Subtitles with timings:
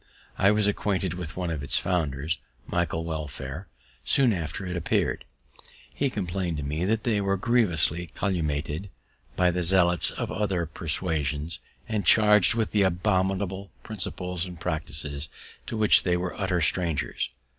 [0.35, 3.67] I was acquainted with one of its founders, Michael Welfare,
[4.03, 5.25] soon after it appear'd.
[5.93, 8.89] He complain'd to me that they were grievously calumniated
[9.35, 15.29] by the zealots of other persuasions, and charg'd with abominable principles and practices
[15.67, 17.29] to which they were utter strangers.